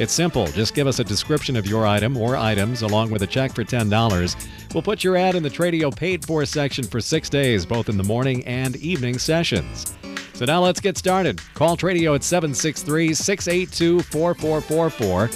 It's 0.00 0.14
simple. 0.14 0.46
Just 0.46 0.74
give 0.74 0.86
us 0.86 0.98
a 0.98 1.04
description 1.04 1.56
of 1.56 1.66
your 1.66 1.86
item 1.86 2.16
or 2.16 2.34
items 2.34 2.80
along 2.80 3.10
with 3.10 3.20
a 3.20 3.26
check 3.26 3.54
for 3.54 3.64
$10. 3.64 4.72
We'll 4.72 4.82
put 4.82 5.04
your 5.04 5.14
ad 5.14 5.34
in 5.34 5.42
the 5.42 5.50
Tradio 5.50 5.94
paid 5.94 6.24
for 6.24 6.46
section 6.46 6.84
for 6.84 7.02
six 7.02 7.28
days, 7.28 7.66
both 7.66 7.90
in 7.90 7.98
the 7.98 8.02
morning 8.02 8.42
and 8.46 8.76
evening 8.76 9.18
sessions. 9.18 9.92
So 10.32 10.46
now 10.46 10.62
let's 10.62 10.80
get 10.80 10.96
started. 10.96 11.42
Call 11.52 11.76
Tradio 11.76 12.14
at 12.14 12.24
763 12.24 13.12
682 13.12 14.00
4444. 14.04 15.30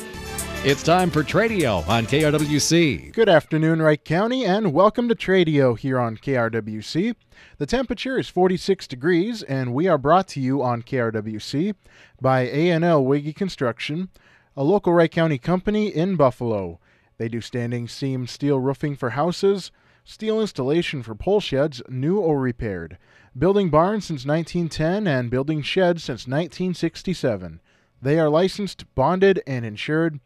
It's 0.65 0.83
time 0.83 1.11
for 1.11 1.23
Tradio 1.23 1.87
on 1.87 2.07
KRWC. 2.07 3.13
Good 3.13 3.29
afternoon, 3.29 3.83
Wright 3.83 4.03
County, 4.03 4.47
and 4.47 4.73
welcome 4.73 5.11
to 5.11 5.15
Tradio 5.15 5.79
here 5.79 5.99
on 5.99 6.17
KRWC. 6.17 7.15
The 7.59 7.67
temperature 7.67 8.19
is 8.19 8.31
46 8.31 8.87
degrees, 8.87 9.43
and 9.43 9.75
we 9.75 9.89
are 9.89 9.99
brought 9.99 10.27
to 10.29 10.41
you 10.41 10.63
on 10.63 10.83
KRWC 10.83 11.75
by 12.19 12.49
A&L 12.49 13.05
Wiggy 13.05 13.35
Construction, 13.35 14.09
a 14.57 14.65
local 14.65 14.93
Wright 14.93 15.11
County 15.11 15.39
company 15.39 15.89
in 15.89 16.17
Buffalo. 16.17 16.79
They 17.19 17.29
do 17.29 17.41
standing 17.41 17.89
seam 17.89 18.27
steel 18.27 18.61
roofing 18.61 18.97
for 18.97 19.11
houses, 19.11 19.73
steel 20.05 20.41
installation 20.41 21.03
for 21.03 21.15
pole 21.15 21.41
sheds, 21.41 21.83
new 21.89 22.19
or 22.19 22.41
repaired, 22.41 22.99
building 23.37 23.71
barns 23.71 24.05
since 24.05 24.25
1910, 24.25 25.07
and 25.07 25.31
building 25.31 25.63
sheds 25.63 26.05
since 26.05 26.27
1967. 26.27 27.61
They 28.01 28.19
are 28.19 28.29
licensed, 28.29 28.85
bonded, 28.95 29.43
and 29.47 29.65
insured. 29.65 30.21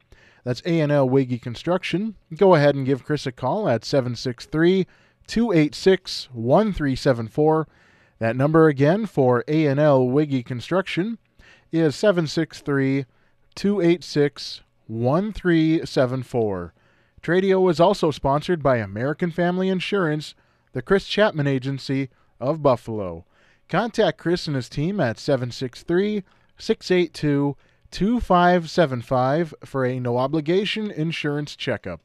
That's 0.45 0.63
A&L 0.65 1.09
Wiggy 1.09 1.39
Construction. 1.39 2.17
Go 2.35 2.55
ahead 2.55 2.75
and 2.75 2.87
give 2.87 3.05
Chris 3.05 3.27
a 3.27 3.33
call 3.33 3.69
at 3.69 3.85
763 3.85 4.87
286 5.27 6.29
1374. 6.33 7.69
That 8.19 8.37
number 8.37 8.67
again 8.67 9.07
for 9.07 9.45
A&L 9.47 10.09
Wiggy 10.09 10.43
Construction 10.43 11.19
is 11.71 11.95
763 11.95 13.05
286 13.59 14.63
1374. 14.87 16.75
Tradio 17.21 17.69
is 17.69 17.81
also 17.81 18.13
sponsored 18.13 18.63
by 18.63 18.77
American 18.77 19.33
Family 19.33 19.69
Insurance, 19.69 20.37
the 20.75 20.81
Chris 20.81 21.09
Chapman 21.09 21.49
Agency 21.49 22.09
of 22.39 22.63
Buffalo. 22.63 23.25
Contact 23.69 24.17
Chris 24.17 24.47
and 24.47 24.55
his 24.55 24.69
team 24.69 25.01
at 25.01 25.19
763 25.19 26.23
682 26.57 27.57
2575 27.91 29.55
for 29.65 29.85
a 29.85 29.99
no 29.99 30.19
obligation 30.19 30.93
insurance 30.93 31.57
checkup. 31.57 32.01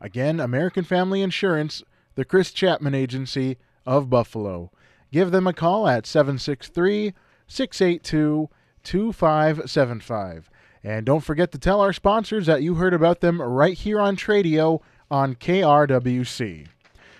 Again, 0.00 0.40
American 0.40 0.84
Family 0.84 1.20
Insurance, 1.20 1.82
the 2.14 2.24
Chris 2.24 2.50
Chapman 2.50 2.94
Agency 2.94 3.58
of 3.84 4.08
Buffalo. 4.08 4.72
Give 5.12 5.32
them 5.32 5.46
a 5.46 5.52
call 5.52 5.86
at 5.86 6.06
763 6.06 7.12
682 7.46 8.48
2575. 8.84 10.50
And 10.82 11.04
don't 11.04 11.20
forget 11.20 11.52
to 11.52 11.58
tell 11.58 11.80
our 11.80 11.92
sponsors 11.92 12.46
that 12.46 12.62
you 12.62 12.76
heard 12.76 12.94
about 12.94 13.20
them 13.20 13.40
right 13.40 13.76
here 13.76 14.00
on 14.00 14.16
Tradio 14.16 14.80
on 15.10 15.34
KRWC. 15.34 16.66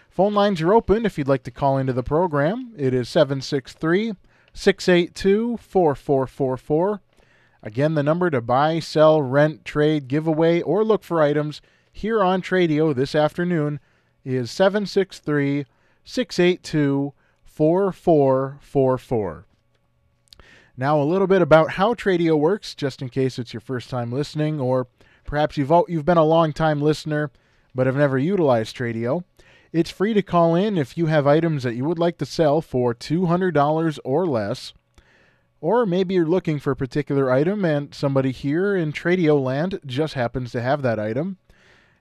Phone 0.09 0.35
lines 0.35 0.61
are 0.61 0.73
open 0.73 1.07
if 1.07 1.19
you'd 1.19 1.29
like 1.29 1.45
to 1.45 1.51
call 1.51 1.79
into 1.79 1.93
the 1.93 2.03
program. 2.03 2.73
It 2.77 2.95
is 2.95 3.09
763 3.09 4.15
682 4.53 5.59
4444. 5.59 7.01
Again, 7.63 7.95
the 7.95 8.03
number 8.03 8.31
to 8.31 8.41
buy, 8.41 8.81
sell, 8.81 9.21
rent, 9.21 9.65
trade, 9.65 10.09
give 10.09 10.27
away, 10.27 10.63
or 10.63 10.83
look 10.83 11.05
for 11.05 11.21
items 11.21 11.61
here 11.93 12.23
on 12.23 12.41
Tradio 12.41 12.95
this 12.95 13.15
afternoon 13.15 13.81
is 14.25 14.51
763 14.51 15.67
682 16.05 17.13
4444. 17.45 19.47
Now, 20.77 21.01
a 21.01 21.05
little 21.05 21.27
bit 21.27 21.43
about 21.43 21.73
how 21.73 21.95
Tradio 21.95 22.39
works, 22.39 22.75
just 22.75 23.03
in 23.03 23.09
case 23.09 23.39
it's 23.39 23.53
your 23.53 23.61
first 23.61 23.91
time 23.91 24.13
listening, 24.13 24.61
or 24.61 24.87
perhaps 25.25 25.57
you've, 25.57 25.73
you've 25.89 26.05
been 26.05 26.17
a 26.17 26.25
long 26.25 26.53
time 26.53 26.81
listener 26.81 27.31
but 27.75 27.87
have 27.87 27.97
never 27.97 28.19
utilized 28.19 28.77
Tradio. 28.77 29.25
It's 29.73 29.91
free 29.91 30.15
to 30.15 30.23
call 30.23 30.55
in 30.55 30.77
if 30.77 30.99
you 30.99 31.07
have 31.07 31.27
items 31.27 31.63
that 31.63 31.77
you 31.77 31.85
would 31.85 31.99
like 31.99 32.19
to 32.19 32.27
sell 32.27 32.61
for 32.61 32.95
$200 32.95 33.99
or 34.05 34.27
less. 34.27 34.73
Or 35.61 35.87
maybe 35.87 36.15
you're 36.15 36.27
looking 36.27 36.59
for 36.59 36.73
a 36.73 36.77
particular 36.77 37.31
item 37.31 37.65
and 37.65 37.95
somebody 37.95 38.33
here 38.33 38.75
in 38.75 38.93
Tradio 38.93 39.41
land 39.41 39.79
just 39.87 40.15
happens 40.15 40.53
to 40.53 40.63
have 40.63 40.83
that 40.83 40.99
item. 40.99 41.39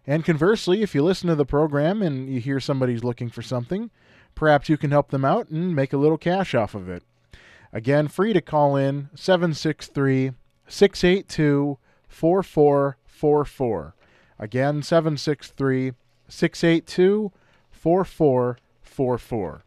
And 0.08 0.26
conversely, 0.26 0.82
if 0.82 0.96
you 0.96 1.04
listen 1.04 1.28
to 1.28 1.36
the 1.36 1.46
program 1.46 2.02
and 2.02 2.30
you 2.30 2.40
hear 2.40 2.60
somebody's 2.60 3.04
looking 3.04 3.30
for 3.30 3.42
something, 3.42 3.92
perhaps 4.34 4.70
you 4.70 4.78
can 4.78 4.92
help 4.92 5.12
them 5.12 5.26
out 5.26 5.50
and 5.50 5.76
make 5.76 5.94
a 5.94 5.98
little 5.98 6.18
cash 6.18 6.56
off 6.56 6.74
of 6.74 6.90
it. 6.90 7.04
Again, 7.72 8.08
free 8.08 8.34
to 8.34 8.42
call 8.42 8.76
in 8.76 9.10
763 9.16 10.32
682 10.68 11.78
4444. 12.08 13.96
Again, 14.40 14.82
763 14.82 15.94
682 16.28 17.32
4444. 17.72 19.64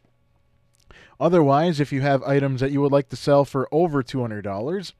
Otherwise, 1.19 1.79
if 1.79 1.91
you 1.91 2.01
have 2.01 2.23
items 2.23 2.59
that 2.59 2.71
you 2.71 2.81
would 2.81 2.91
like 2.91 3.09
to 3.09 3.15
sell 3.15 3.45
for 3.45 3.67
over 3.71 4.03
$200, 4.03 4.93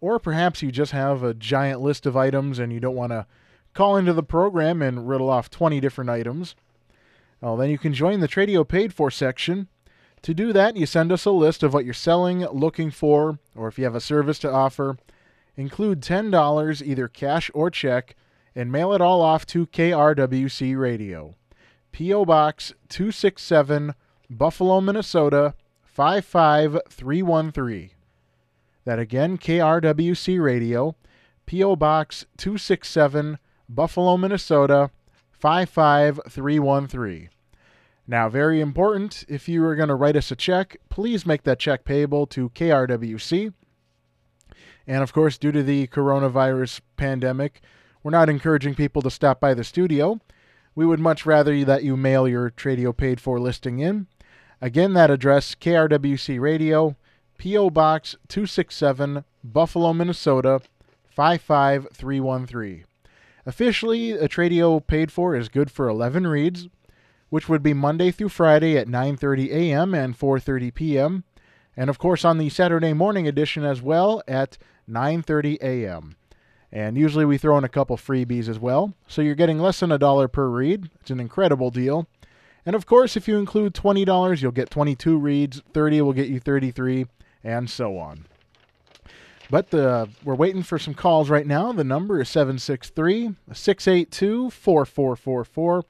or 0.00 0.18
perhaps 0.18 0.62
you 0.62 0.72
just 0.72 0.92
have 0.92 1.22
a 1.22 1.34
giant 1.34 1.80
list 1.80 2.06
of 2.06 2.16
items 2.16 2.58
and 2.58 2.72
you 2.72 2.80
don't 2.80 2.96
want 2.96 3.12
to 3.12 3.26
call 3.74 3.96
into 3.96 4.12
the 4.12 4.22
program 4.22 4.82
and 4.82 5.08
riddle 5.08 5.30
off 5.30 5.50
20 5.50 5.78
different 5.78 6.10
items, 6.10 6.56
well, 7.40 7.56
then 7.56 7.70
you 7.70 7.78
can 7.78 7.94
join 7.94 8.20
the 8.20 8.28
Tradio 8.28 8.66
Paid 8.66 8.92
For 8.92 9.10
section. 9.10 9.68
To 10.22 10.34
do 10.34 10.52
that, 10.52 10.76
you 10.76 10.84
send 10.84 11.12
us 11.12 11.24
a 11.24 11.30
list 11.30 11.62
of 11.62 11.72
what 11.72 11.84
you're 11.84 11.94
selling, 11.94 12.40
looking 12.46 12.90
for, 12.90 13.38
or 13.54 13.68
if 13.68 13.78
you 13.78 13.84
have 13.84 13.94
a 13.94 14.00
service 14.00 14.40
to 14.40 14.50
offer. 14.50 14.98
Include 15.56 16.02
$10, 16.02 16.86
either 16.86 17.08
cash 17.08 17.50
or 17.54 17.70
check, 17.70 18.16
and 18.54 18.70
mail 18.70 18.92
it 18.92 19.00
all 19.00 19.22
off 19.22 19.46
to 19.46 19.66
KRWC 19.66 20.78
Radio. 20.78 21.34
P.O. 21.92 22.24
Box 22.24 22.72
267, 22.88 23.94
Buffalo, 24.28 24.80
Minnesota 24.80 25.54
55313. 25.82 27.90
That 28.84 28.98
again, 28.98 29.38
KRWC 29.38 30.42
Radio, 30.42 30.96
P.O. 31.46 31.76
Box 31.76 32.26
267, 32.36 33.38
Buffalo, 33.68 34.16
Minnesota 34.16 34.90
55313. 35.32 37.30
Now, 38.10 38.28
very 38.28 38.60
important, 38.60 39.24
if 39.28 39.48
you 39.48 39.64
are 39.64 39.76
going 39.76 39.88
to 39.88 39.94
write 39.94 40.16
us 40.16 40.32
a 40.32 40.36
check, 40.36 40.78
please 40.88 41.24
make 41.24 41.44
that 41.44 41.60
check 41.60 41.84
payable 41.84 42.26
to 42.26 42.50
KRWC. 42.50 43.54
And 44.84 45.02
of 45.04 45.12
course, 45.12 45.38
due 45.38 45.52
to 45.52 45.62
the 45.62 45.86
coronavirus 45.86 46.80
pandemic, 46.96 47.60
we're 48.02 48.10
not 48.10 48.28
encouraging 48.28 48.74
people 48.74 49.00
to 49.02 49.12
stop 49.12 49.38
by 49.38 49.54
the 49.54 49.62
studio. 49.62 50.18
We 50.74 50.84
would 50.84 50.98
much 50.98 51.24
rather 51.24 51.64
that 51.64 51.84
you 51.84 51.96
mail 51.96 52.26
your 52.26 52.50
Tradio 52.50 52.96
paid 52.96 53.20
for 53.20 53.38
listing 53.38 53.78
in. 53.78 54.08
Again, 54.60 54.92
that 54.94 55.12
address 55.12 55.54
KRWC 55.54 56.40
Radio, 56.40 56.96
P.O. 57.38 57.70
Box 57.70 58.16
267, 58.26 59.22
Buffalo, 59.44 59.92
Minnesota 59.92 60.62
55313. 61.14 62.86
Officially, 63.46 64.10
a 64.10 64.26
Tradio 64.28 64.84
paid 64.84 65.12
for 65.12 65.36
is 65.36 65.48
good 65.48 65.70
for 65.70 65.88
11 65.88 66.26
reads, 66.26 66.66
which 67.30 67.48
would 67.48 67.62
be 67.62 67.72
Monday 67.72 68.10
through 68.10 68.28
Friday 68.28 68.76
at 68.76 68.86
9:30 68.86 69.50
a.m. 69.50 69.94
and 69.94 70.18
4:30 70.18 70.74
p.m., 70.74 71.24
and 71.76 71.88
of 71.88 71.98
course 71.98 72.24
on 72.24 72.38
the 72.38 72.50
Saturday 72.50 72.92
morning 72.92 73.26
edition 73.26 73.64
as 73.64 73.80
well 73.80 74.22
at 74.28 74.58
9:30 74.88 75.58
a.m. 75.62 76.16
And 76.72 76.96
usually 76.96 77.24
we 77.24 77.38
throw 77.38 77.58
in 77.58 77.64
a 77.64 77.68
couple 77.68 77.96
freebies 77.96 78.48
as 78.48 78.58
well. 78.58 78.94
So 79.08 79.22
you're 79.22 79.34
getting 79.34 79.58
less 79.58 79.80
than 79.80 79.90
a 79.90 79.98
dollar 79.98 80.28
per 80.28 80.48
read. 80.48 80.90
It's 81.00 81.10
an 81.10 81.18
incredible 81.18 81.70
deal. 81.70 82.06
And 82.64 82.76
of 82.76 82.86
course, 82.86 83.16
if 83.16 83.26
you 83.26 83.38
include 83.38 83.74
$20, 83.74 84.42
you'll 84.42 84.52
get 84.52 84.70
22 84.70 85.16
reads, 85.16 85.62
30 85.72 86.02
will 86.02 86.12
get 86.12 86.28
you 86.28 86.38
33, 86.38 87.06
and 87.42 87.68
so 87.68 87.98
on. 87.98 88.26
But 89.50 89.74
uh, 89.74 90.06
we're 90.22 90.36
waiting 90.36 90.62
for 90.62 90.78
some 90.78 90.94
calls 90.94 91.28
right 91.28 91.46
now. 91.46 91.72
The 91.72 91.82
number 91.82 92.20
is 92.20 92.28
763 92.28 93.34
682 93.52 94.50
4444. 94.50 95.84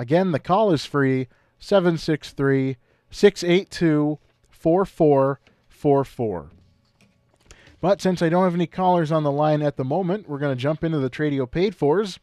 Again, 0.00 0.32
the 0.32 0.38
call 0.38 0.72
is 0.72 0.86
free 0.86 1.28
763 1.58 2.78
682 3.10 4.18
4444. 4.48 6.50
But 7.82 8.00
since 8.00 8.22
I 8.22 8.30
don't 8.30 8.44
have 8.44 8.54
any 8.54 8.66
callers 8.66 9.12
on 9.12 9.24
the 9.24 9.30
line 9.30 9.60
at 9.60 9.76
the 9.76 9.84
moment, 9.84 10.26
we're 10.26 10.38
going 10.38 10.56
to 10.56 10.60
jump 10.60 10.82
into 10.82 11.00
the 11.00 11.10
Tradio 11.10 11.50
paid 11.50 11.74
fors. 11.74 12.18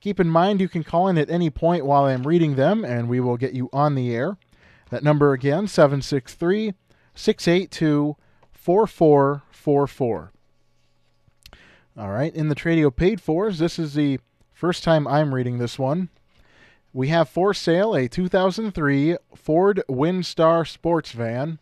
Keep 0.00 0.18
in 0.18 0.30
mind 0.30 0.60
you 0.60 0.68
can 0.68 0.82
call 0.82 1.06
in 1.06 1.16
at 1.16 1.30
any 1.30 1.48
point 1.48 1.86
while 1.86 2.06
I'm 2.06 2.26
reading 2.26 2.56
them, 2.56 2.84
and 2.84 3.08
we 3.08 3.20
will 3.20 3.36
get 3.36 3.52
you 3.52 3.70
on 3.72 3.94
the 3.94 4.12
air. 4.12 4.36
That 4.90 5.04
number 5.04 5.32
again, 5.32 5.68
763 5.68 6.74
682 7.14 8.16
4444. 8.50 10.32
All 11.96 12.10
right, 12.10 12.34
in 12.34 12.48
the 12.48 12.56
Tradio 12.56 12.94
paid 12.94 13.20
fors, 13.20 13.60
this 13.60 13.78
is 13.78 13.94
the 13.94 14.18
first 14.52 14.82
time 14.82 15.06
I'm 15.06 15.32
reading 15.32 15.58
this 15.58 15.78
one. 15.78 16.08
We 16.94 17.08
have 17.08 17.30
for 17.30 17.54
sale 17.54 17.94
a 17.94 18.06
2003 18.06 19.16
Ford 19.34 19.82
Windstar 19.88 20.68
sports 20.68 21.12
van. 21.12 21.58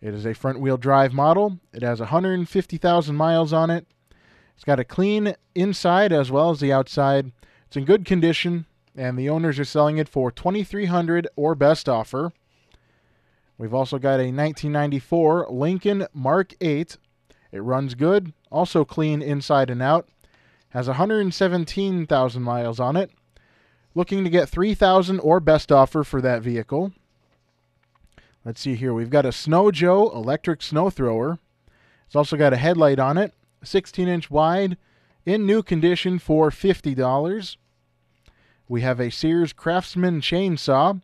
It 0.00 0.14
is 0.14 0.24
a 0.24 0.32
front 0.32 0.58
wheel 0.58 0.78
drive 0.78 1.12
model. 1.12 1.58
It 1.74 1.82
has 1.82 2.00
150,000 2.00 3.14
miles 3.14 3.52
on 3.52 3.68
it. 3.68 3.86
It's 4.54 4.64
got 4.64 4.80
a 4.80 4.84
clean 4.84 5.34
inside 5.54 6.14
as 6.14 6.30
well 6.30 6.48
as 6.48 6.60
the 6.60 6.72
outside. 6.72 7.30
It's 7.66 7.76
in 7.76 7.84
good 7.84 8.06
condition, 8.06 8.64
and 8.96 9.18
the 9.18 9.28
owners 9.28 9.58
are 9.58 9.66
selling 9.66 9.98
it 9.98 10.08
for 10.08 10.32
2300 10.32 11.28
or 11.36 11.54
best 11.54 11.86
offer. 11.86 12.32
We've 13.58 13.74
also 13.74 13.98
got 13.98 14.18
a 14.18 14.32
1994 14.32 15.48
Lincoln 15.50 16.06
Mark 16.14 16.54
8. 16.62 16.96
It 17.52 17.60
runs 17.60 17.94
good, 17.94 18.32
also 18.50 18.86
clean 18.86 19.20
inside 19.20 19.68
and 19.68 19.82
out. 19.82 20.08
Has 20.70 20.86
117,000 20.86 22.42
miles 22.42 22.80
on 22.80 22.96
it. 22.96 23.10
Looking 23.98 24.22
to 24.22 24.30
get 24.30 24.48
3000 24.48 25.18
or 25.18 25.40
best 25.40 25.72
offer 25.72 26.04
for 26.04 26.20
that 26.20 26.40
vehicle. 26.40 26.92
Let's 28.44 28.60
see 28.60 28.76
here. 28.76 28.94
We've 28.94 29.10
got 29.10 29.26
a 29.26 29.32
Snow 29.32 29.72
Joe 29.72 30.08
electric 30.10 30.62
snow 30.62 30.88
thrower. 30.88 31.40
It's 32.06 32.14
also 32.14 32.36
got 32.36 32.52
a 32.52 32.58
headlight 32.58 33.00
on 33.00 33.18
it, 33.18 33.34
16 33.64 34.06
inch 34.06 34.30
wide, 34.30 34.76
in 35.26 35.46
new 35.46 35.64
condition 35.64 36.20
for 36.20 36.50
$50. 36.50 37.56
We 38.68 38.82
have 38.82 39.00
a 39.00 39.10
Sears 39.10 39.52
Craftsman 39.52 40.20
chainsaw 40.20 41.02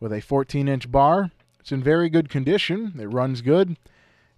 with 0.00 0.10
a 0.10 0.22
14 0.22 0.66
inch 0.66 0.90
bar. 0.90 1.32
It's 1.58 1.72
in 1.72 1.82
very 1.82 2.08
good 2.08 2.30
condition. 2.30 2.94
It 2.98 3.12
runs 3.12 3.42
good. 3.42 3.76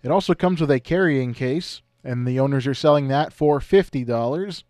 It 0.02 0.10
also 0.10 0.34
comes 0.34 0.60
with 0.60 0.72
a 0.72 0.81
carrying 0.81 1.34
case, 1.34 1.82
and 2.02 2.26
the 2.26 2.40
owners 2.40 2.66
are 2.66 2.75
selling 2.75 3.06
that 3.06 3.32
for 3.32 3.60
$50. 3.60 4.64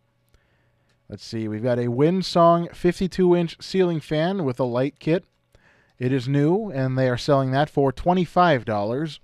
Let's 1.12 1.26
see, 1.26 1.46
we've 1.46 1.62
got 1.62 1.78
a 1.78 1.88
Windsong 1.88 2.74
52 2.74 3.36
inch 3.36 3.62
ceiling 3.62 4.00
fan 4.00 4.44
with 4.44 4.58
a 4.58 4.64
light 4.64 4.98
kit. 4.98 5.26
It 5.98 6.10
is 6.10 6.26
new, 6.26 6.70
and 6.70 6.96
they 6.96 7.06
are 7.06 7.18
selling 7.18 7.50
that 7.50 7.68
for 7.68 7.92
$25. 7.92 9.18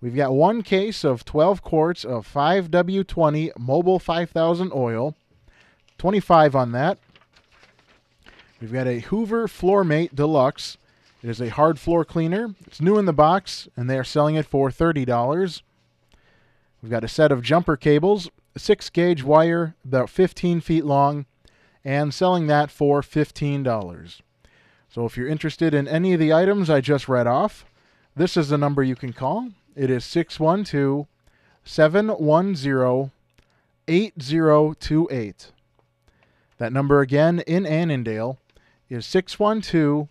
We've 0.00 0.14
got 0.14 0.32
one 0.32 0.62
case 0.62 1.02
of 1.02 1.24
12 1.24 1.60
quarts 1.60 2.04
of 2.04 2.32
5W20 2.32 3.50
Mobil 3.54 4.00
5000 4.00 4.70
oil, 4.72 5.16
25 5.98 6.54
on 6.54 6.70
that. 6.70 6.98
We've 8.60 8.72
got 8.72 8.86
a 8.86 9.00
Hoover 9.00 9.48
Floormate 9.48 10.14
Deluxe. 10.14 10.78
It 11.20 11.30
is 11.30 11.40
a 11.40 11.48
hard 11.48 11.80
floor 11.80 12.04
cleaner. 12.04 12.54
It's 12.64 12.80
new 12.80 12.96
in 12.96 13.06
the 13.06 13.12
box, 13.12 13.66
and 13.76 13.90
they 13.90 13.98
are 13.98 14.04
selling 14.04 14.36
it 14.36 14.46
for 14.46 14.70
$30. 14.70 15.62
We've 16.80 16.92
got 16.92 17.02
a 17.02 17.08
set 17.08 17.32
of 17.32 17.42
jumper 17.42 17.76
cables, 17.76 18.30
6 18.56 18.90
gauge 18.90 19.22
wire, 19.22 19.74
about 19.84 20.10
15 20.10 20.60
feet 20.60 20.84
long, 20.84 21.26
and 21.84 22.14
selling 22.14 22.46
that 22.46 22.70
for 22.70 23.02
$15. 23.02 24.20
So 24.88 25.04
if 25.04 25.16
you're 25.16 25.28
interested 25.28 25.74
in 25.74 25.88
any 25.88 26.12
of 26.12 26.20
the 26.20 26.32
items 26.32 26.70
I 26.70 26.80
just 26.80 27.08
read 27.08 27.26
off, 27.26 27.64
this 28.16 28.36
is 28.36 28.48
the 28.48 28.58
number 28.58 28.82
you 28.82 28.94
can 28.94 29.12
call. 29.12 29.48
It 29.74 29.90
is 29.90 30.04
612 30.04 31.06
710 31.64 33.10
8028. 33.88 35.52
That 36.58 36.72
number 36.72 37.00
again 37.00 37.40
in 37.40 37.66
Annandale 37.66 38.38
is 38.88 39.04
612 39.04 40.08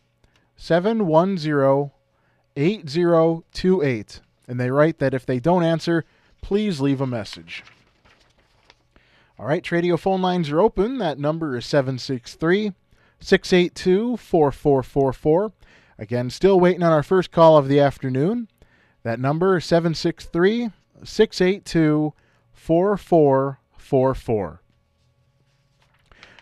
710 0.57 1.91
8028. 2.55 4.19
And 4.47 4.59
they 4.59 4.69
write 4.69 4.99
that 4.99 5.13
if 5.13 5.25
they 5.25 5.39
don't 5.39 5.63
answer, 5.63 6.03
please 6.41 6.81
leave 6.81 6.99
a 6.99 7.07
message. 7.07 7.63
All 9.39 9.47
right, 9.47 9.63
Tradio 9.63 9.97
phone 9.97 10.21
lines 10.21 10.51
are 10.51 10.61
open. 10.61 10.99
That 10.99 11.17
number 11.17 11.57
is 11.57 11.65
763 11.65 12.73
682 13.19 14.17
4444. 14.17 15.51
Again, 15.97 16.29
still 16.29 16.59
waiting 16.59 16.83
on 16.83 16.91
our 16.91 17.03
first 17.03 17.31
call 17.31 17.57
of 17.57 17.67
the 17.67 17.79
afternoon. 17.79 18.47
That 19.03 19.19
number 19.19 19.57
is 19.57 19.65
763 19.65 20.69
682 21.03 22.13
4444. 22.53 24.61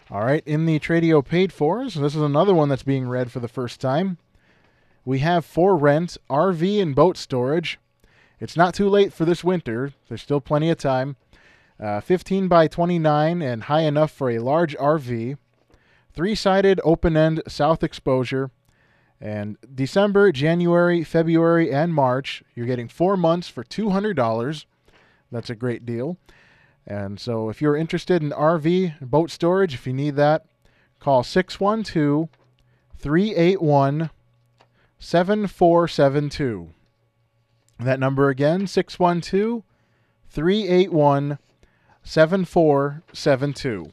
All 0.10 0.26
right, 0.26 0.44
in 0.46 0.66
the 0.66 0.78
Tradio 0.78 1.26
paid 1.26 1.54
fors, 1.54 1.94
this 1.94 2.16
is 2.16 2.22
another 2.22 2.54
one 2.54 2.68
that's 2.68 2.84
being 2.84 3.08
read 3.08 3.32
for 3.32 3.40
the 3.40 3.48
first 3.48 3.80
time. 3.80 4.18
We 5.06 5.20
have 5.20 5.46
for 5.46 5.78
rent 5.78 6.18
RV 6.30 6.82
and 6.82 6.94
boat 6.94 7.16
storage. 7.16 7.80
It's 8.40 8.58
not 8.58 8.74
too 8.74 8.90
late 8.90 9.14
for 9.14 9.24
this 9.24 9.44
winter. 9.44 9.94
There's 10.10 10.22
still 10.22 10.42
plenty 10.42 10.70
of 10.70 10.78
time. 10.78 11.16
Uh, 11.82 12.00
15 12.00 12.48
by 12.48 12.68
29 12.68 13.42
and 13.42 13.64
high 13.64 13.82
enough 13.82 14.12
for 14.12 14.30
a 14.30 14.38
large 14.38 14.78
RV. 14.78 15.38
Three 16.14 16.36
sided 16.36 16.80
open 16.84 17.18
end 17.18 17.42
south 17.48 17.84
exposure. 17.84 18.52
And 19.20 19.58
December, 19.74 20.32
January, 20.32 21.04
February, 21.04 21.72
and 21.72 21.94
March, 21.94 22.44
you're 22.54 22.68
getting 22.68 22.88
four 22.88 23.18
months 23.18 23.48
for 23.48 23.64
$200. 23.64 24.66
That's 25.32 25.50
a 25.50 25.56
great 25.56 25.86
deal. 25.86 26.18
And 26.86 27.20
so 27.20 27.50
if 27.50 27.62
you're 27.62 27.76
interested 27.76 28.22
in 28.22 28.30
RV 28.30 29.00
boat 29.02 29.32
storage, 29.32 29.74
if 29.74 29.88
you 29.88 29.94
need 29.94 30.16
that, 30.18 30.46
call 31.00 31.24
612 31.24 32.30
381 32.98 34.12
7472. 35.00 36.70
That 37.80 38.00
number 38.00 38.30
again, 38.30 38.68
612 38.68 39.64
381 40.30 41.40
7472. 42.04 43.92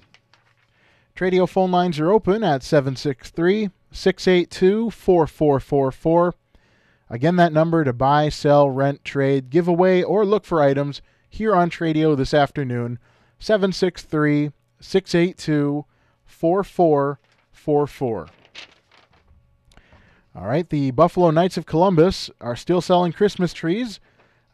Tradio 1.16 1.49
phone 1.49 1.70
lines 1.70 1.99
are 1.99 2.12
open 2.12 2.44
at 2.44 2.62
763 2.62 3.70
682 3.90 4.90
4444. 4.90 6.34
Again, 7.10 7.37
that 7.37 7.52
number 7.52 7.84
to 7.84 7.93
buy, 7.93 8.28
sell, 8.28 8.70
rent, 8.70 9.05
trade, 9.05 9.50
give 9.50 9.66
away, 9.66 10.02
or 10.02 10.25
look 10.25 10.44
for 10.44 10.62
items 10.62 11.02
here 11.28 11.55
on 11.55 11.70
Tradio 11.70 12.16
this 12.16 12.34
afternoon 12.34 12.99
763 13.38 14.52
682 14.81 15.85
4444. 16.25 18.28
All 20.37 20.47
right, 20.47 20.68
the 20.68 20.92
Buffalo 20.92 21.30
Knights 21.30 21.56
of 21.56 21.66
Columbus 21.66 22.30
are 22.40 22.54
still 22.54 22.80
selling 22.80 23.12
Christmas 23.12 23.52
trees. 23.52 23.99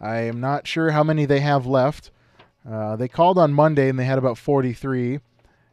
I 0.01 0.21
am 0.21 0.41
not 0.41 0.67
sure 0.67 0.93
how 0.93 1.05
many 1.05 1.27
they 1.27 1.41
have 1.41 1.67
left. 1.67 2.11
Uh, 2.69 2.97
they 2.97 3.09
called 3.09 3.39
on 3.39 3.53
Monday 3.53 3.89
and 3.89 3.99
they 3.99 4.05
had 4.05 4.19
about 4.19 4.39
43. 4.39 5.21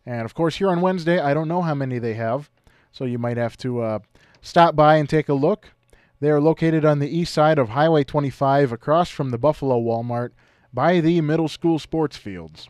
And 0.05 0.25
of 0.25 0.33
course, 0.33 0.57
here 0.57 0.69
on 0.69 0.81
Wednesday, 0.81 1.19
I 1.19 1.33
don't 1.33 1.47
know 1.47 1.61
how 1.61 1.75
many 1.75 1.99
they 1.99 2.15
have. 2.15 2.49
So 2.91 3.05
you 3.05 3.17
might 3.17 3.37
have 3.37 3.55
to 3.57 3.81
uh, 3.81 3.99
stop 4.41 4.75
by 4.75 4.97
and 4.97 5.07
take 5.07 5.29
a 5.29 5.33
look. 5.33 5.71
They 6.19 6.29
are 6.29 6.41
located 6.41 6.85
on 6.85 6.99
the 6.99 7.09
east 7.09 7.33
side 7.33 7.57
of 7.57 7.69
Highway 7.69 8.03
25 8.03 8.71
across 8.71 9.09
from 9.09 9.29
the 9.29 9.37
Buffalo 9.37 9.79
Walmart 9.79 10.31
by 10.73 10.99
the 10.99 11.21
middle 11.21 11.47
school 11.47 11.79
sports 11.79 12.17
fields. 12.17 12.69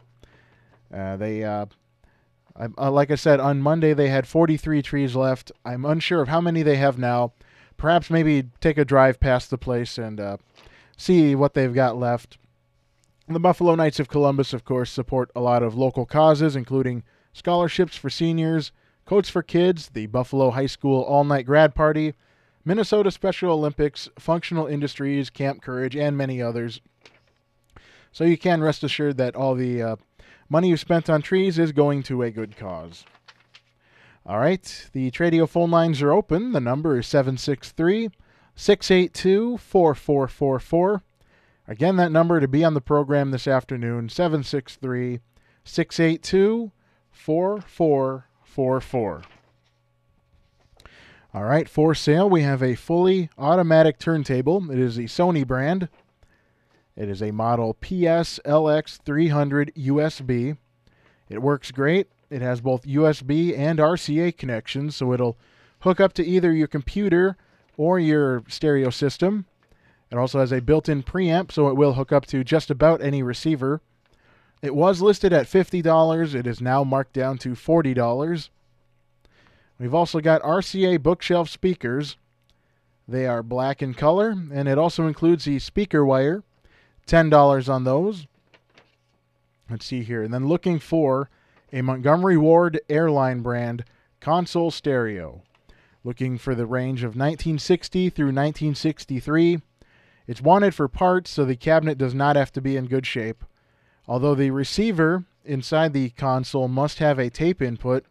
Uh, 0.93 1.17
they, 1.17 1.43
uh, 1.43 1.65
I, 2.55 2.67
uh, 2.77 2.91
like 2.91 3.11
I 3.11 3.15
said, 3.15 3.39
on 3.39 3.61
Monday 3.61 3.93
they 3.93 4.09
had 4.09 4.27
43 4.27 4.81
trees 4.81 5.15
left. 5.15 5.51
I'm 5.65 5.85
unsure 5.85 6.21
of 6.21 6.27
how 6.27 6.41
many 6.41 6.63
they 6.63 6.77
have 6.77 6.97
now. 6.97 7.33
Perhaps 7.77 8.09
maybe 8.09 8.49
take 8.59 8.77
a 8.77 8.85
drive 8.85 9.19
past 9.19 9.49
the 9.49 9.57
place 9.57 9.97
and 9.97 10.37
see 10.95 11.33
what 11.33 11.55
they've 11.55 11.73
got 11.73 11.97
left. 11.97 12.37
The 13.33 13.39
Buffalo 13.39 13.75
Knights 13.75 13.99
of 13.99 14.09
Columbus, 14.09 14.51
of 14.51 14.65
course, 14.65 14.91
support 14.91 15.31
a 15.35 15.39
lot 15.41 15.63
of 15.63 15.75
local 15.75 16.05
causes, 16.05 16.55
including 16.55 17.03
scholarships 17.33 17.95
for 17.95 18.09
seniors, 18.09 18.71
coats 19.05 19.29
for 19.29 19.41
kids, 19.41 19.89
the 19.93 20.07
Buffalo 20.07 20.51
High 20.51 20.65
School 20.65 21.01
All 21.01 21.23
Night 21.23 21.45
Grad 21.45 21.73
Party, 21.73 22.13
Minnesota 22.65 23.09
Special 23.09 23.53
Olympics, 23.53 24.09
Functional 24.19 24.67
Industries, 24.67 25.29
Camp 25.29 25.61
Courage, 25.61 25.95
and 25.95 26.17
many 26.17 26.41
others. 26.41 26.81
So 28.11 28.23
you 28.23 28.37
can 28.37 28.61
rest 28.61 28.83
assured 28.83 29.17
that 29.17 29.35
all 29.35 29.55
the 29.55 29.81
uh, 29.81 29.95
money 30.49 30.69
you 30.69 30.77
spent 30.77 31.09
on 31.09 31.21
trees 31.21 31.57
is 31.57 31.71
going 31.71 32.03
to 32.03 32.23
a 32.23 32.31
good 32.31 32.57
cause. 32.57 33.05
All 34.25 34.39
right, 34.39 34.89
the 34.93 35.09
Tradio 35.09 35.47
phone 35.47 35.71
lines 35.71 36.01
are 36.01 36.11
open. 36.11 36.51
The 36.51 36.59
number 36.59 36.99
is 36.99 37.07
763 37.07 38.09
682 38.55 39.57
4444. 39.57 41.03
Again, 41.67 41.95
that 41.97 42.11
number 42.11 42.39
to 42.39 42.47
be 42.47 42.63
on 42.63 42.73
the 42.73 42.81
program 42.81 43.31
this 43.31 43.47
afternoon 43.47 44.09
763 44.09 45.19
682 45.63 46.71
4444. 47.11 49.21
All 51.33 51.43
right, 51.43 51.69
for 51.69 51.95
sale, 51.95 52.29
we 52.29 52.41
have 52.41 52.61
a 52.61 52.75
fully 52.75 53.29
automatic 53.37 53.99
turntable. 53.99 54.69
It 54.69 54.79
is 54.79 54.97
the 54.97 55.05
Sony 55.05 55.47
brand. 55.47 55.87
It 56.97 57.07
is 57.07 57.21
a 57.21 57.31
model 57.31 57.77
PSLX 57.79 58.99
300 59.05 59.73
USB. 59.75 60.57
It 61.29 61.41
works 61.41 61.71
great. 61.71 62.07
It 62.29 62.41
has 62.41 62.59
both 62.59 62.85
USB 62.85 63.57
and 63.57 63.79
RCA 63.79 64.37
connections, 64.37 64.97
so 64.97 65.13
it'll 65.13 65.37
hook 65.81 66.01
up 66.01 66.11
to 66.13 66.25
either 66.25 66.51
your 66.51 66.67
computer 66.67 67.37
or 67.77 67.97
your 67.97 68.43
stereo 68.49 68.89
system. 68.89 69.45
It 70.11 70.17
also 70.17 70.39
has 70.39 70.51
a 70.51 70.61
built 70.61 70.89
in 70.89 71.03
preamp, 71.03 71.51
so 71.51 71.69
it 71.69 71.75
will 71.75 71.93
hook 71.93 72.11
up 72.11 72.25
to 72.27 72.43
just 72.43 72.69
about 72.69 73.01
any 73.01 73.23
receiver. 73.23 73.81
It 74.61 74.75
was 74.75 75.01
listed 75.01 75.31
at 75.31 75.47
$50. 75.47 76.35
It 76.35 76.45
is 76.45 76.61
now 76.61 76.83
marked 76.83 77.13
down 77.13 77.37
to 77.39 77.51
$40. 77.51 78.49
We've 79.79 79.93
also 79.93 80.19
got 80.19 80.43
RCA 80.43 81.01
bookshelf 81.01 81.49
speakers. 81.49 82.17
They 83.07 83.25
are 83.25 83.41
black 83.41 83.81
in 83.81 83.93
color, 83.93 84.29
and 84.29 84.67
it 84.67 84.77
also 84.77 85.07
includes 85.07 85.45
the 85.45 85.59
speaker 85.59 86.05
wire. 86.05 86.43
$10 87.07 87.67
on 87.67 87.83
those. 87.83 88.27
Let's 89.69 89.85
see 89.85 90.03
here. 90.03 90.21
And 90.23 90.33
then 90.33 90.47
looking 90.47 90.77
for 90.77 91.29
a 91.73 91.81
Montgomery 91.81 92.37
Ward 92.37 92.79
airline 92.89 93.41
brand 93.41 93.85
console 94.19 94.69
stereo. 94.69 95.41
Looking 96.03 96.37
for 96.37 96.53
the 96.53 96.65
range 96.65 97.03
of 97.03 97.15
1960 97.15 98.09
through 98.09 98.25
1963. 98.25 99.61
It's 100.27 100.41
wanted 100.41 100.75
for 100.75 100.87
parts, 100.87 101.31
so 101.31 101.45
the 101.45 101.55
cabinet 101.55 101.97
does 101.97 102.13
not 102.13 102.35
have 102.35 102.51
to 102.53 102.61
be 102.61 102.77
in 102.77 102.85
good 102.85 103.05
shape. 103.05 103.43
Although 104.07 104.35
the 104.35 104.51
receiver 104.51 105.25
inside 105.45 105.93
the 105.93 106.09
console 106.11 106.67
must 106.67 106.99
have 106.99 107.19
a 107.19 107.29
tape 107.29 107.61
input, 107.61 108.05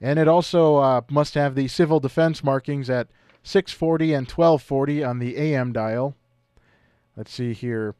and 0.00 0.18
it 0.18 0.28
also 0.28 0.76
uh, 0.76 1.00
must 1.10 1.34
have 1.34 1.54
the 1.54 1.68
civil 1.68 2.00
defense 2.00 2.42
markings 2.42 2.90
at 2.90 3.08
640 3.42 4.14
and 4.14 4.26
1240 4.26 5.04
on 5.04 5.18
the 5.18 5.36
AM 5.36 5.72
dial. 5.72 6.14
Let's 7.16 7.32
see 7.32 7.52
here. 7.52 7.94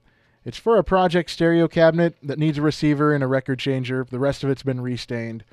It's 0.45 0.59
for 0.59 0.77
a 0.77 0.85
project 0.85 1.31
stereo 1.31 1.69
cabinet 1.69 2.17
that 2.23 2.39
needs 2.39 2.59
a 2.59 2.63
receiver 2.63 3.15
and 3.15 3.23
a 3.23 3.29
record 3.29 3.59
changer. 3.59 4.07
The 4.09 4.19
rest 4.19 4.43
of 4.43 4.51
it's 4.51 4.65
been 4.65 4.81
restained. 4.81 5.45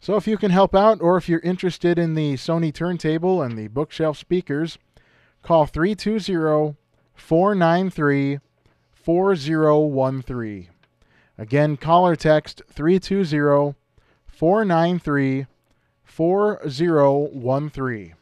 So 0.00 0.16
if 0.16 0.26
you 0.26 0.36
can 0.36 0.50
help 0.50 0.74
out, 0.74 1.00
or 1.00 1.16
if 1.16 1.28
you're 1.28 1.40
interested 1.40 1.98
in 1.98 2.14
the 2.14 2.34
Sony 2.34 2.72
turntable 2.72 3.42
and 3.42 3.56
the 3.56 3.68
bookshelf 3.68 4.18
speakers, 4.18 4.78
call 5.42 5.66
320 5.66 6.76
493 7.18 8.38
4013. 8.90 10.68
Again, 11.36 11.76
call 11.76 12.06
or 12.06 12.16
text 12.16 12.62
320 12.70 13.74
493 14.26 15.46
4013. 16.02 18.14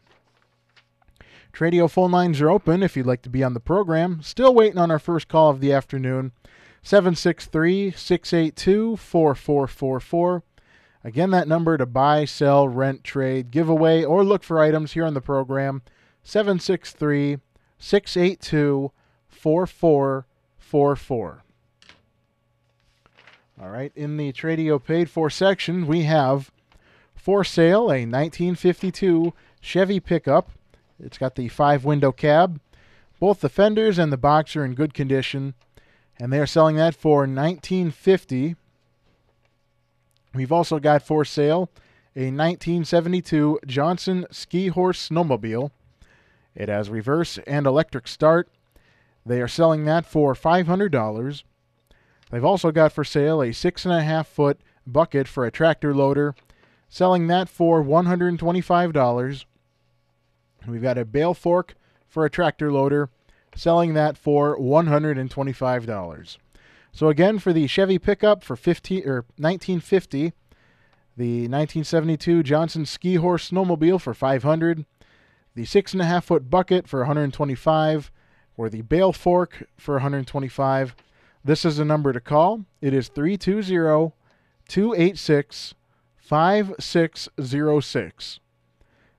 Tradio 1.53 1.91
phone 1.91 2.11
lines 2.11 2.41
are 2.43 2.51
open 2.51 2.83
if 2.83 2.97
you'd 2.97 3.07
like 3.07 3.23
to 3.23 3.31
be 3.31 3.43
on 3.43 3.55
the 3.55 3.61
program. 3.61 4.21
Still 4.21 4.55
waiting 4.55 4.79
on 4.79 4.91
our 4.91 4.99
first 4.99 5.29
call 5.29 5.51
of 5.51 5.61
the 5.61 5.73
afternoon. 5.73 6.33
763 6.83 7.93
682 7.93 8.97
4444. 8.97 10.43
Again, 11.03 11.31
that 11.31 11.49
number 11.49 11.79
to 11.79 11.87
buy, 11.87 12.25
sell, 12.25 12.69
rent, 12.69 13.05
trade, 13.05 13.51
give 13.51 13.69
away, 13.69 14.05
or 14.05 14.25
look 14.25 14.43
for 14.43 14.61
items 14.61 14.93
here 14.93 15.05
on 15.05 15.15
the 15.15 15.21
program 15.21 15.83
763 16.23 17.39
682 17.79 18.93
4444. 19.29 21.43
All 23.61 23.71
right, 23.71 23.93
in 23.95 24.17
the 24.17 24.33
Tradio 24.33 24.83
paid 24.83 25.09
for 25.09 25.31
section, 25.31 25.87
we 25.87 26.03
have 26.03 26.51
for 27.15 27.43
sale 27.43 27.85
a 27.85 28.05
1952 28.05 29.33
Chevy 29.61 29.99
pickup 29.99 30.51
it's 30.99 31.19
got 31.19 31.35
the 31.35 31.49
five 31.49 31.85
window 31.85 32.13
cab. 32.13 32.61
Both 33.19 33.41
the 33.41 33.49
fenders 33.49 33.99
and 33.99 34.13
the 34.13 34.17
box 34.17 34.57
are 34.57 34.65
in 34.65 34.75
good 34.75 34.95
condition, 34.95 35.55
and 36.19 36.33
they 36.33 36.39
are 36.39 36.47
selling 36.47 36.77
that 36.77 36.95
for 36.95 37.21
1950. 37.21 38.57
We've 40.35 40.53
also 40.53 40.79
got 40.79 41.03
for 41.03 41.25
sale 41.25 41.71
a 42.15 42.31
1972 42.31 43.61
Johnson 43.67 44.27
Skee-Horse 44.31 45.09
snowmobile. 45.09 45.71
It 46.57 46.69
has 46.69 46.89
reverse 46.89 47.39
and 47.47 47.67
electric 47.67 48.09
start. 48.09 48.49
They 49.25 49.41
are 49.41 49.49
selling 49.49 49.85
that 49.85 50.07
for 50.07 50.35
$500. 50.35 51.43
They've 52.31 52.45
also 52.45 52.73
got 52.73 52.93
for 52.93 53.05
sale 53.05 53.43
a 53.43 53.53
six 53.53 53.85
and 53.85 53.95
a 53.95 54.03
half 54.03 54.27
foot 54.27 54.61
bucket 54.87 55.29
for 55.29 55.45
a 55.45 55.51
tractor 55.51 55.95
loader, 55.95 56.35
selling 56.89 57.27
that 57.27 57.49
for 57.49 57.85
$125. 57.85 59.45
We've 60.67 60.83
got 60.83 60.99
a 60.99 61.05
bale 61.05 61.35
fork 61.35 61.75
for 62.09 62.25
a 62.25 62.31
tractor 62.31 62.73
loader, 62.73 63.11
selling 63.55 63.95
that 63.95 64.17
for 64.17 64.59
$125. 64.59 66.37
So 66.93 67.09
again, 67.09 67.39
for 67.39 67.53
the 67.53 67.67
Chevy 67.67 67.99
pickup 67.99 68.43
for 68.43 68.57
15 68.57 69.03
or 69.07 69.27
1950, 69.37 70.33
the 71.17 71.43
1972 71.43 72.43
Johnson 72.43 72.87
Skee-Horse 72.87 73.51
snowmobile 73.51 74.01
for 74.01 74.15
500, 74.15 74.87
the 75.57 75.65
six 75.65 75.93
and 75.93 76.03
a 76.03 76.05
half 76.05 76.27
foot 76.27 76.49
bucket 76.51 76.87
for 76.87 77.01
125, 77.01 78.13
or 78.57 78.69
the 78.69 78.83
bale 78.83 79.13
fork 79.13 79.67
for 79.77 79.95
125. 79.95 80.95
This 81.45 81.65
is 81.65 81.79
the 81.79 81.85
number 81.85 82.13
to 82.13 82.21
call. 82.21 82.65
It 82.81 82.95
is 82.95 83.09
320 83.09 84.13
286 84.69 85.75
5606. 86.19 88.41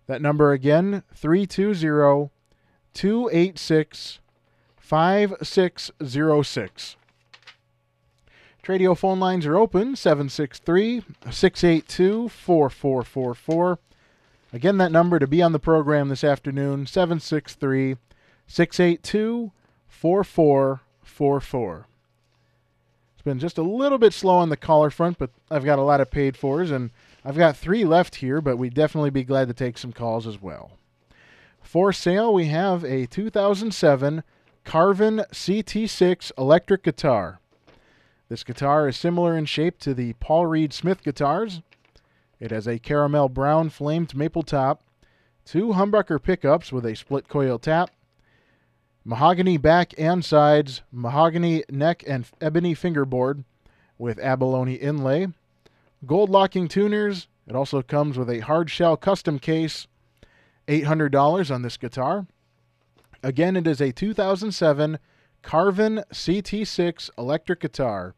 That 0.05 0.21
number 0.21 0.53
again, 0.53 1.03
320 1.13 2.29
286 2.93 4.19
5606. 4.77 6.95
Tradio 8.63 8.97
phone 8.97 9.19
lines 9.19 9.45
are 9.45 9.57
open 9.57 9.95
763 9.95 11.03
682 11.31 12.29
4444. 12.29 13.79
Again, 14.53 14.77
that 14.77 14.91
number 14.91 15.19
to 15.19 15.27
be 15.27 15.41
on 15.41 15.51
the 15.51 15.59
program 15.59 16.07
this 16.07 16.23
afternoon 16.23 16.85
763 16.85 17.97
682 18.47 19.51
4444. 19.89 21.87
It's 23.13 23.21
been 23.23 23.39
just 23.39 23.57
a 23.57 23.63
little 23.63 23.97
bit 23.97 24.13
slow 24.13 24.37
on 24.37 24.49
the 24.49 24.55
caller 24.55 24.89
front, 24.89 25.17
but 25.17 25.31
I've 25.51 25.65
got 25.65 25.79
a 25.79 25.83
lot 25.83 25.99
of 25.99 26.11
paid 26.11 26.37
fors 26.37 26.71
and 26.71 26.91
I've 27.25 27.37
got 27.37 27.57
three 27.57 27.83
left 27.83 28.15
here, 28.15 28.39
but 28.39 28.57
we'd 28.57 28.73
definitely 28.73 29.09
be 29.09 29.23
glad 29.23 29.49
to 29.49 29.53
take 29.53 29.77
some 29.77 29.91
calls 29.91 30.25
as 30.25 30.41
well. 30.41 30.71
For 31.61 31.91
sale, 31.91 32.33
we 32.33 32.45
have 32.45 32.85
a 32.85 33.05
2007 33.07 34.23
Carvin 34.63 35.17
CT6 35.33 36.31
electric 36.37 36.83
guitar. 36.83 37.41
This 38.29 38.45
guitar 38.45 38.87
is 38.87 38.95
similar 38.95 39.37
in 39.37 39.45
shape 39.45 39.77
to 39.79 39.93
the 39.93 40.13
Paul 40.13 40.45
Reed 40.45 40.71
Smith 40.71 41.03
guitars. 41.03 41.61
It 42.39 42.51
has 42.51 42.67
a 42.67 42.79
caramel 42.79 43.29
brown 43.29 43.69
flamed 43.69 44.15
maple 44.15 44.43
top, 44.43 44.81
two 45.45 45.69
humbucker 45.69 46.21
pickups 46.21 46.71
with 46.71 46.85
a 46.85 46.95
split 46.95 47.27
coil 47.27 47.57
tap, 47.57 47.91
mahogany 49.03 49.57
back 49.57 49.93
and 49.97 50.23
sides, 50.23 50.81
mahogany 50.91 51.63
neck 51.69 52.03
and 52.05 52.25
ebony 52.41 52.73
fingerboard 52.73 53.43
with 53.97 54.19
abalone 54.19 54.75
inlay, 54.75 55.27
Gold 56.05 56.29
locking 56.29 56.67
tuners. 56.67 57.27
It 57.47 57.55
also 57.55 57.81
comes 57.81 58.17
with 58.17 58.29
a 58.29 58.39
hard 58.39 58.69
shell 58.69 58.97
custom 58.97 59.39
case. 59.39 59.87
$800 60.67 61.53
on 61.53 61.61
this 61.61 61.77
guitar. 61.77 62.27
Again, 63.23 63.55
it 63.55 63.65
is 63.65 63.81
a 63.81 63.91
2007 63.91 64.99
Carvin 65.41 66.03
CT6 66.11 67.09
electric 67.17 67.61
guitar. 67.61 68.13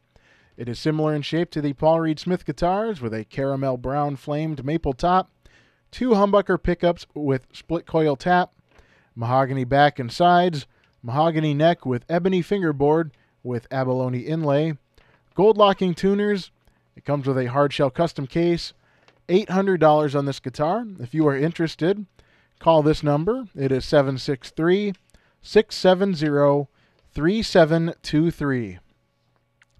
It 0.60 0.68
is 0.68 0.78
similar 0.78 1.16
in 1.16 1.22
shape 1.22 1.52
to 1.52 1.62
the 1.62 1.72
Paul 1.72 2.02
Reed 2.02 2.20
Smith 2.20 2.44
guitars 2.46 3.00
with 3.00 3.14
a 3.14 3.24
caramel 3.24 3.78
brown 3.78 4.18
flamed 4.18 4.66
maple 4.66 4.92
top, 4.92 5.32
two 5.90 6.10
humbucker 6.10 6.62
pickups 6.62 7.08
with 7.14 7.48
split 7.54 7.86
coil 7.86 8.18
tap, 8.18 8.52
mahogany 9.16 9.64
back 9.64 10.00
and 10.00 10.12
sides, 10.12 10.68
mahogany 11.02 11.54
neck 11.54 11.86
with 11.86 12.04
ebony 12.10 12.42
fingerboard 12.42 13.12
with 13.42 13.68
abalone 13.72 14.20
inlay, 14.20 14.78
gold 15.34 15.56
locking 15.56 15.94
tuners, 15.94 16.52
it 16.94 17.06
comes 17.06 17.26
with 17.26 17.38
a 17.38 17.46
hardshell 17.46 17.90
custom 17.90 18.28
case. 18.28 18.74
$800 19.30 20.14
on 20.14 20.26
this 20.26 20.42
guitar. 20.42 20.86
If 21.00 21.14
you 21.14 21.26
are 21.30 21.38
interested, 21.38 22.06
call 22.60 22.84
this 22.84 23.02
number. 23.02 23.46
It 23.56 23.72
is 23.72 23.86
763 23.86 24.94
670 25.42 26.68
3723. 27.14 28.80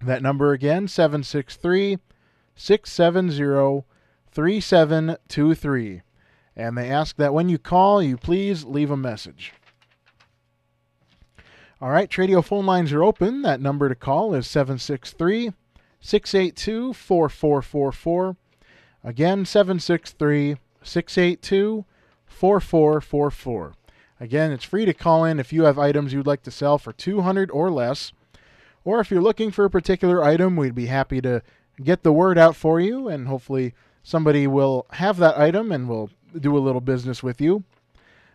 That 0.02 0.22
number 0.22 0.52
again, 0.52 0.88
763 0.88 1.98
670 2.54 3.84
3723. 4.30 6.02
And 6.56 6.76
they 6.76 6.90
ask 6.90 7.16
that 7.16 7.34
when 7.34 7.48
you 7.48 7.58
call, 7.58 8.02
you 8.02 8.16
please 8.16 8.64
leave 8.64 8.90
a 8.90 8.96
message. 8.96 9.52
All 11.80 11.90
right, 11.90 12.10
Tradio 12.10 12.44
phone 12.44 12.66
lines 12.66 12.92
are 12.92 13.02
open. 13.02 13.42
That 13.42 13.60
number 13.60 13.88
to 13.88 13.94
call 13.94 14.34
is 14.34 14.46
763 14.46 15.52
682 16.00 16.92
4444. 16.92 18.36
Again, 19.02 19.46
763 19.46 20.56
682 20.82 21.84
4444. 22.26 23.74
Again, 24.20 24.52
it's 24.52 24.64
free 24.64 24.84
to 24.84 24.92
call 24.92 25.24
in 25.24 25.40
if 25.40 25.52
you 25.52 25.64
have 25.64 25.78
items 25.78 26.12
you'd 26.12 26.26
like 26.26 26.42
to 26.42 26.50
sell 26.50 26.76
for 26.76 26.92
200 26.92 27.50
or 27.50 27.70
less. 27.70 28.12
Or 28.84 29.00
if 29.00 29.10
you're 29.10 29.22
looking 29.22 29.50
for 29.50 29.64
a 29.64 29.70
particular 29.70 30.24
item, 30.24 30.56
we'd 30.56 30.74
be 30.74 30.86
happy 30.86 31.20
to 31.20 31.42
get 31.82 32.02
the 32.02 32.12
word 32.12 32.38
out 32.38 32.56
for 32.56 32.80
you 32.80 33.08
and 33.08 33.28
hopefully 33.28 33.74
somebody 34.02 34.46
will 34.46 34.86
have 34.92 35.18
that 35.18 35.38
item 35.38 35.72
and 35.72 35.88
will 35.88 36.10
do 36.38 36.56
a 36.56 36.60
little 36.60 36.80
business 36.80 37.22
with 37.22 37.40
you. 37.40 37.64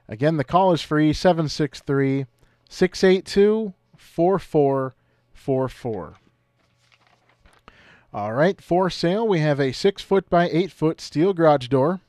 Again, 0.07 0.37
the 0.37 0.43
call 0.43 0.73
is 0.73 0.81
free 0.81 1.13
763 1.13 2.25
682 2.69 3.73
4444. 3.97 6.15
All 8.13 8.33
right, 8.33 8.61
for 8.61 8.89
sale, 8.89 9.27
we 9.27 9.39
have 9.39 9.59
a 9.59 9.73
6 9.73 10.01
foot 10.01 10.29
by 10.29 10.49
8 10.49 10.71
foot 10.71 11.01
steel 11.01 11.33
garage 11.33 11.67
door. 11.67 11.99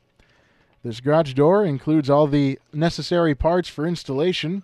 This 0.85 1.01
garage 1.01 1.35
door 1.35 1.65
includes 1.65 2.09
all 2.09 2.29
the 2.29 2.61
necessary 2.73 3.35
parts 3.35 3.69
for 3.69 3.87
installation, 3.87 4.63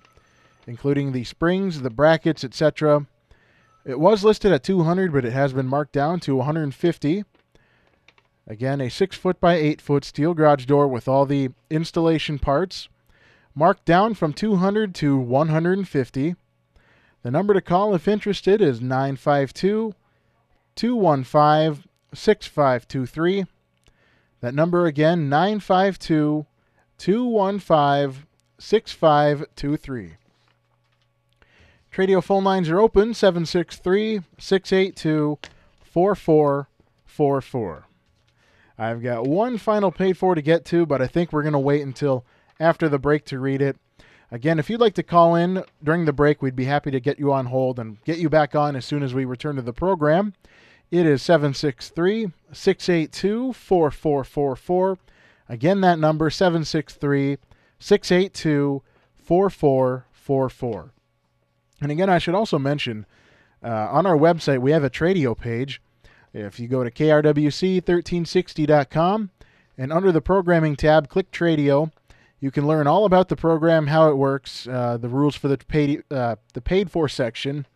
including 0.68 1.10
the 1.10 1.24
springs, 1.24 1.80
the 1.80 1.90
brackets, 1.90 2.44
etc. 2.44 3.06
It 3.84 3.98
was 3.98 4.22
listed 4.22 4.52
at 4.52 4.62
200, 4.62 5.12
but 5.12 5.24
it 5.24 5.32
has 5.32 5.52
been 5.52 5.66
marked 5.66 5.92
down 5.92 6.20
to 6.20 6.36
150. 6.36 7.24
Again, 8.46 8.80
a 8.80 8.88
6 8.88 9.16
foot 9.16 9.40
by 9.40 9.54
8 9.54 9.80
foot 9.80 10.04
steel 10.04 10.34
garage 10.34 10.66
door 10.66 10.86
with 10.86 11.08
all 11.08 11.26
the 11.26 11.50
installation 11.70 12.38
parts, 12.38 12.88
marked 13.54 13.84
down 13.84 14.14
from 14.14 14.32
200 14.32 14.94
to 14.96 15.18
150. 15.18 16.36
The 17.22 17.30
number 17.30 17.54
to 17.54 17.60
call 17.60 17.94
if 17.94 18.06
interested 18.06 18.60
is 18.60 18.80
952 18.80 19.94
215 20.74 21.84
6523. 22.14 23.46
That 24.40 24.54
number 24.54 24.86
again, 24.86 25.28
952 25.28 26.46
215 26.98 28.26
6523. 28.58 30.12
Tradio 31.92 32.24
phone 32.24 32.42
lines 32.42 32.70
are 32.70 32.80
open 32.80 33.12
763 33.12 34.22
682 34.38 35.38
4444. 35.82 37.84
I've 38.78 39.02
got 39.02 39.26
one 39.26 39.58
final 39.58 39.92
paid 39.92 40.16
for 40.16 40.34
to 40.34 40.40
get 40.40 40.64
to, 40.66 40.86
but 40.86 41.02
I 41.02 41.06
think 41.06 41.32
we're 41.32 41.42
going 41.42 41.52
to 41.52 41.58
wait 41.58 41.82
until 41.82 42.24
after 42.58 42.88
the 42.88 42.98
break 42.98 43.26
to 43.26 43.38
read 43.38 43.60
it. 43.60 43.76
Again, 44.30 44.58
if 44.58 44.70
you'd 44.70 44.80
like 44.80 44.94
to 44.94 45.02
call 45.02 45.34
in 45.34 45.64
during 45.84 46.06
the 46.06 46.14
break, 46.14 46.40
we'd 46.40 46.56
be 46.56 46.64
happy 46.64 46.90
to 46.90 46.98
get 46.98 47.18
you 47.18 47.30
on 47.30 47.46
hold 47.46 47.78
and 47.78 48.02
get 48.04 48.16
you 48.16 48.30
back 48.30 48.54
on 48.54 48.74
as 48.74 48.86
soon 48.86 49.02
as 49.02 49.12
we 49.12 49.26
return 49.26 49.56
to 49.56 49.62
the 49.62 49.74
program. 49.74 50.32
It 50.90 51.04
is 51.04 51.20
763 51.20 52.32
682 52.52 53.52
4444. 53.52 54.98
Again, 55.46 55.82
that 55.82 55.98
number 55.98 56.30
763 56.30 57.36
682 57.78 58.82
4444. 59.14 60.92
And 61.82 61.90
again, 61.90 62.08
I 62.08 62.18
should 62.18 62.36
also 62.36 62.60
mention 62.60 63.06
uh, 63.62 63.88
on 63.90 64.06
our 64.06 64.16
website, 64.16 64.60
we 64.60 64.70
have 64.70 64.84
a 64.84 64.90
Tradio 64.90 65.36
page. 65.36 65.82
If 66.32 66.58
you 66.58 66.66
go 66.68 66.82
to 66.84 66.90
krwc1360.com 66.90 69.30
and 69.76 69.92
under 69.92 70.12
the 70.12 70.20
programming 70.20 70.76
tab, 70.76 71.08
click 71.08 71.32
Tradio, 71.32 71.90
you 72.40 72.50
can 72.50 72.66
learn 72.66 72.86
all 72.86 73.04
about 73.04 73.28
the 73.28 73.36
program, 73.36 73.88
how 73.88 74.08
it 74.08 74.16
works, 74.16 74.66
uh, 74.66 74.96
the 74.96 75.08
rules 75.08 75.36
for 75.36 75.48
the 75.48 75.58
paid, 75.58 76.04
uh, 76.10 76.36
the 76.54 76.60
paid 76.60 76.90
for 76.90 77.08
section, 77.08 77.66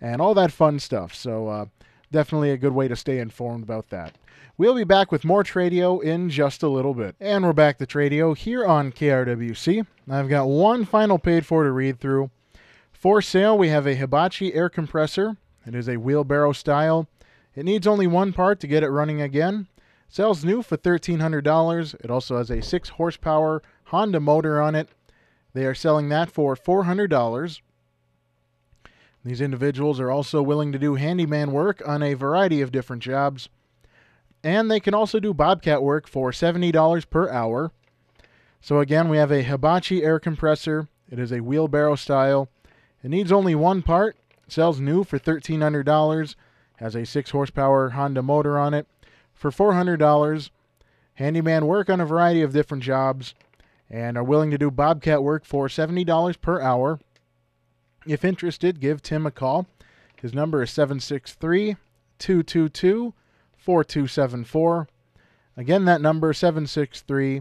and 0.00 0.20
all 0.20 0.34
that 0.34 0.52
fun 0.52 0.78
stuff. 0.78 1.14
So, 1.14 1.48
uh, 1.48 1.66
definitely 2.12 2.50
a 2.50 2.56
good 2.56 2.72
way 2.72 2.88
to 2.88 2.96
stay 2.96 3.18
informed 3.18 3.64
about 3.64 3.90
that. 3.90 4.16
We'll 4.56 4.74
be 4.74 4.84
back 4.84 5.12
with 5.12 5.24
more 5.24 5.44
Tradio 5.44 6.02
in 6.02 6.30
just 6.30 6.62
a 6.62 6.68
little 6.68 6.94
bit. 6.94 7.14
And 7.20 7.44
we're 7.44 7.52
back 7.52 7.78
to 7.78 7.86
Tradio 7.86 8.36
here 8.36 8.66
on 8.66 8.92
KRWC. 8.92 9.86
I've 10.10 10.28
got 10.28 10.48
one 10.48 10.84
final 10.84 11.18
paid 11.18 11.46
for 11.46 11.64
to 11.64 11.70
read 11.70 12.00
through. 12.00 12.30
For 12.98 13.22
sale, 13.22 13.56
we 13.56 13.68
have 13.68 13.86
a 13.86 13.94
Hitachi 13.94 14.52
air 14.54 14.68
compressor. 14.68 15.36
It 15.64 15.76
is 15.76 15.88
a 15.88 15.98
wheelbarrow 15.98 16.50
style. 16.50 17.06
It 17.54 17.64
needs 17.64 17.86
only 17.86 18.08
one 18.08 18.32
part 18.32 18.58
to 18.58 18.66
get 18.66 18.82
it 18.82 18.90
running 18.90 19.22
again. 19.22 19.68
Sells 20.08 20.44
new 20.44 20.62
for 20.62 20.76
$1,300. 20.76 21.94
It 22.02 22.10
also 22.10 22.38
has 22.38 22.50
a 22.50 22.60
6 22.60 22.88
horsepower 22.88 23.62
Honda 23.84 24.18
motor 24.18 24.60
on 24.60 24.74
it. 24.74 24.88
They 25.54 25.64
are 25.64 25.76
selling 25.76 26.08
that 26.08 26.28
for 26.28 26.56
$400. 26.56 27.60
These 29.24 29.40
individuals 29.40 30.00
are 30.00 30.10
also 30.10 30.42
willing 30.42 30.72
to 30.72 30.78
do 30.78 30.96
handyman 30.96 31.52
work 31.52 31.80
on 31.86 32.02
a 32.02 32.14
variety 32.14 32.60
of 32.60 32.72
different 32.72 33.04
jobs. 33.04 33.48
And 34.42 34.68
they 34.68 34.80
can 34.80 34.94
also 34.94 35.20
do 35.20 35.32
bobcat 35.32 35.84
work 35.84 36.08
for 36.08 36.32
$70 36.32 37.08
per 37.08 37.30
hour. 37.30 37.70
So 38.60 38.80
again, 38.80 39.08
we 39.08 39.18
have 39.18 39.30
a 39.30 39.42
Hitachi 39.42 40.02
air 40.02 40.18
compressor. 40.18 40.88
It 41.08 41.20
is 41.20 41.30
a 41.30 41.42
wheelbarrow 41.42 41.94
style. 41.94 42.48
It 43.08 43.12
needs 43.12 43.32
only 43.32 43.54
one 43.54 43.80
part. 43.80 44.18
Sells 44.48 44.80
new 44.80 45.02
for 45.02 45.18
$1,300. 45.18 46.34
Has 46.76 46.94
a 46.94 47.06
6 47.06 47.30
horsepower 47.30 47.88
Honda 47.88 48.22
motor 48.22 48.58
on 48.58 48.74
it 48.74 48.86
for 49.32 49.50
$400. 49.50 50.50
Handyman 51.14 51.64
work 51.64 51.88
on 51.88 52.02
a 52.02 52.04
variety 52.04 52.42
of 52.42 52.52
different 52.52 52.82
jobs 52.82 53.32
and 53.88 54.18
are 54.18 54.22
willing 54.22 54.50
to 54.50 54.58
do 54.58 54.70
bobcat 54.70 55.22
work 55.22 55.46
for 55.46 55.68
$70 55.68 56.38
per 56.42 56.60
hour. 56.60 57.00
If 58.06 58.26
interested, 58.26 58.78
give 58.78 59.00
Tim 59.00 59.24
a 59.24 59.30
call. 59.30 59.66
His 60.20 60.34
number 60.34 60.62
is 60.62 60.70
763 60.70 61.76
222 62.18 63.14
4274. 63.56 64.86
Again, 65.56 65.86
that 65.86 66.02
number 66.02 66.34
763 66.34 67.40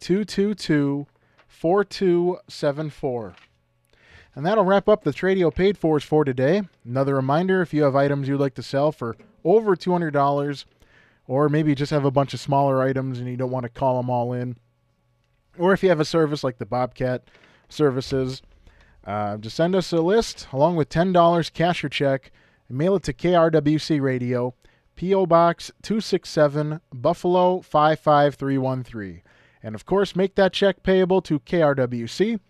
222 0.00 1.06
4274. 1.48 3.34
And 4.34 4.46
that'll 4.46 4.64
wrap 4.64 4.88
up 4.88 5.04
the 5.04 5.12
Tradio 5.12 5.54
paid 5.54 5.76
fors 5.76 6.04
for 6.04 6.24
today. 6.24 6.62
Another 6.84 7.14
reminder 7.14 7.60
if 7.60 7.74
you 7.74 7.82
have 7.82 7.94
items 7.94 8.28
you'd 8.28 8.40
like 8.40 8.54
to 8.54 8.62
sell 8.62 8.90
for 8.90 9.16
over 9.44 9.76
$200, 9.76 10.64
or 11.26 11.48
maybe 11.48 11.74
just 11.74 11.90
have 11.90 12.04
a 12.04 12.10
bunch 12.10 12.32
of 12.32 12.40
smaller 12.40 12.80
items 12.80 13.18
and 13.18 13.28
you 13.28 13.36
don't 13.36 13.50
want 13.50 13.64
to 13.64 13.68
call 13.68 13.98
them 13.98 14.08
all 14.08 14.32
in, 14.32 14.56
or 15.58 15.72
if 15.72 15.82
you 15.82 15.88
have 15.90 16.00
a 16.00 16.04
service 16.04 16.42
like 16.42 16.58
the 16.58 16.66
Bobcat 16.66 17.24
services, 17.68 18.42
uh, 19.04 19.36
just 19.36 19.56
send 19.56 19.74
us 19.74 19.92
a 19.92 20.00
list 20.00 20.48
along 20.52 20.76
with 20.76 20.88
$10 20.88 21.52
cash 21.52 21.84
or 21.84 21.88
check 21.88 22.30
and 22.68 22.78
mail 22.78 22.96
it 22.96 23.02
to 23.02 23.12
KRWC 23.12 24.00
Radio, 24.00 24.54
P.O. 24.96 25.26
Box 25.26 25.70
267, 25.82 26.80
Buffalo 26.92 27.60
55313. 27.60 29.22
And 29.62 29.74
of 29.74 29.86
course, 29.86 30.16
make 30.16 30.34
that 30.36 30.52
check 30.52 30.82
payable 30.82 31.20
to 31.22 31.40
KRWC 31.40 32.40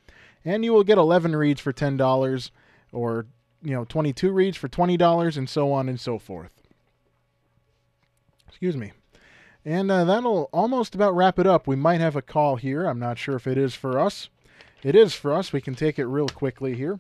and 0.44 0.64
you 0.64 0.72
will 0.72 0.85
get 0.85 0.98
11 0.98 1.35
reads 1.37 1.61
for 1.61 1.72
$10 1.72 2.50
or 2.92 3.26
you 3.62 3.72
know 3.72 3.85
22 3.85 4.31
reads 4.33 4.57
for 4.57 4.68
$20 4.68 5.37
and 5.37 5.48
so 5.48 5.72
on 5.72 5.88
and 5.88 6.00
so 6.00 6.18
forth. 6.18 6.50
Excuse 8.48 8.76
me. 8.76 8.92
And 9.64 9.90
uh, 9.90 10.05
that'll 10.05 10.48
almost 10.52 10.94
about 10.94 11.14
wrap 11.14 11.38
it 11.38 11.46
up. 11.46 11.66
We 11.66 11.76
might 11.76 12.00
have 12.00 12.16
a 12.16 12.22
call 12.22 12.57
here. 12.57 12.87
I'm 12.87 12.98
not 12.98 13.18
sure 13.18 13.37
if 13.37 13.46
it 13.46 13.57
is 13.57 13.74
for 13.74 13.98
us. 13.98 14.28
It 14.83 14.96
is 14.96 15.14
for 15.14 15.33
us. 15.33 15.52
We 15.52 15.61
can 15.61 15.74
take 15.74 15.98
it 15.98 16.07
real 16.07 16.28
quickly 16.28 16.74
here. 16.74 16.98